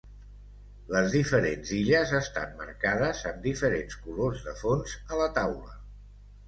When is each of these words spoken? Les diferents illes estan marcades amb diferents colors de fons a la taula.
Les 0.93 1.11
diferents 1.15 1.73
illes 1.81 2.15
estan 2.21 2.57
marcades 2.63 3.23
amb 3.33 3.47
diferents 3.51 4.01
colors 4.09 4.43
de 4.49 4.59
fons 4.65 4.99
a 5.13 5.23
la 5.25 5.31
taula. 5.41 5.81